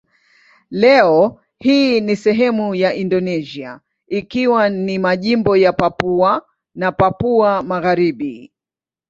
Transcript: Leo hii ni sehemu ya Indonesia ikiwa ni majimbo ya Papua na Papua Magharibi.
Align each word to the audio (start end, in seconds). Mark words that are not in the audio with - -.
Leo 0.71 1.41
hii 1.57 2.01
ni 2.01 2.15
sehemu 2.15 2.75
ya 2.75 2.93
Indonesia 2.93 3.79
ikiwa 4.07 4.69
ni 4.69 4.99
majimbo 4.99 5.57
ya 5.57 5.73
Papua 5.73 6.45
na 6.75 6.91
Papua 6.91 7.63
Magharibi. 7.63 8.51